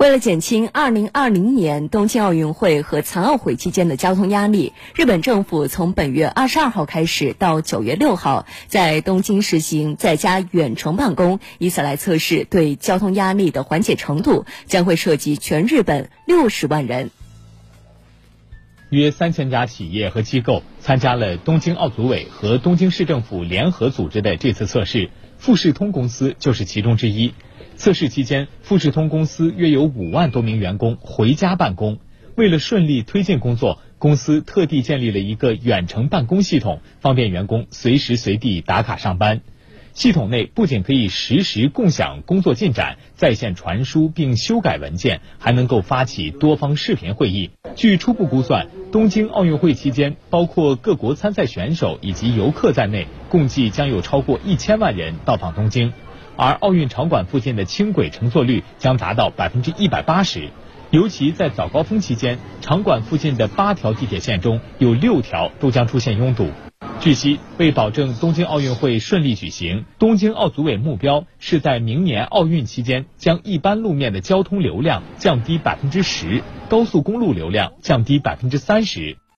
[0.00, 17.10] 为了减轻2020年东京奥运会和残奥会期间的交通压力，日本政府从本月22号开始到9月6号，在东京实行在家远程办公，以此来测试对交通压力的缓解程度，将会涉及全日本60万人。
[18.88, 27.34] 约三千家企业和机构参加了东京奥组委和东京市政府联合组织的这次测试，富士通公司就是其中之一。
[27.80, 31.98] 测试期间，富士通公司约有五万多名员工回家办公。
[32.34, 39.40] 为了顺利推进工作，公司特地建立了一个远程办公系统，方便员工随时随地打卡上班。
[39.94, 47.48] 系统内不仅可以实时共享工作进展、在线传输并修改文件，还能够发起多方视频会议。
[47.76, 55.94] 据初步估算，东京奥运会期间，包括各国参赛选手以及游客在内，共计将有超过一千万人到访东京。
[56.36, 60.50] 而奥运场馆附近的轻轨乘坐率将达到百分之一百八十，
[60.90, 66.50] 尤其在早高峰期间，场馆附近的八条地铁线中有六条都将出现拥堵。
[66.98, 79.16] 据悉，为保证东京奥运会顺利举行，东京奥组委目标是在明年奥运期间将一般路面的交通流量降低百分之十，高速公路流量降低百分之三十。